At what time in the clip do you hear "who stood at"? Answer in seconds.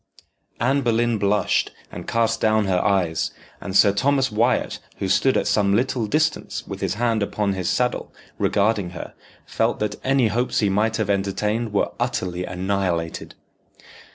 4.97-5.45